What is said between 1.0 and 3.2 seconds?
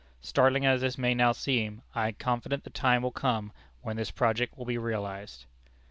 now seem, I am confident the time will